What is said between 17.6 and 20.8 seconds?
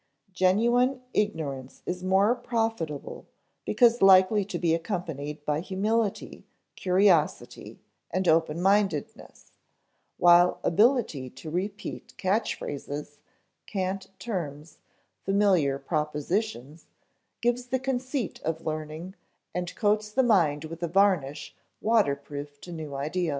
the conceit of learning and coats the mind